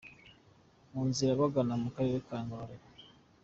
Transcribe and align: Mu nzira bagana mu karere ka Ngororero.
Mu 0.91 1.01
nzira 1.09 1.39
bagana 1.41 1.73
mu 1.83 1.89
karere 1.95 2.17
ka 2.27 2.37
Ngororero. 2.43 2.85